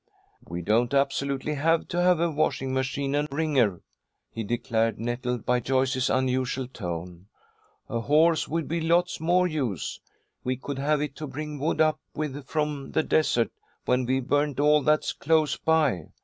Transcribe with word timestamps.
"We 0.49 0.63
don't 0.63 0.95
absolutely 0.95 1.53
have 1.53 1.87
to 1.89 2.01
have 2.01 2.19
a 2.19 2.31
washing 2.31 2.73
machine 2.73 3.13
and 3.13 3.31
wringer," 3.31 3.81
he 4.31 4.43
declared, 4.43 4.97
nettled 4.97 5.45
by 5.45 5.59
Joyce's 5.59 6.09
unusual 6.09 6.67
tone. 6.67 7.27
"A 7.87 7.99
horse 7.99 8.47
would 8.47 8.67
be 8.67 8.81
lots 8.81 9.19
more 9.19 9.45
use. 9.45 9.99
We 10.43 10.57
could 10.57 10.79
have 10.79 11.01
it 11.03 11.15
to 11.17 11.27
bring 11.27 11.59
wood 11.59 11.81
up 11.81 11.99
with 12.15 12.47
from 12.47 12.93
the 12.93 13.03
desert 13.03 13.51
when 13.85 14.07
we've 14.07 14.27
burned 14.27 14.59
all 14.59 14.81
that's 14.81 15.13
close 15.13 15.55
by. 15.55 16.05